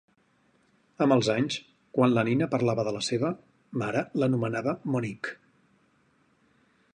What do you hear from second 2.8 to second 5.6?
de la seva mare l'anomenava Monique.